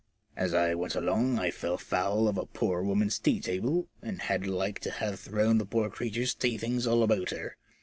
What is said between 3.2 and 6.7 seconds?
table, and had like to have thrown the poor creature's tea